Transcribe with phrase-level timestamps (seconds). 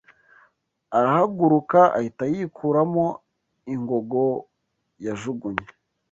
[0.97, 3.05] Arahaguruka, ahita yikuramo
[3.73, 4.23] ingogo
[5.05, 5.67] yajugunye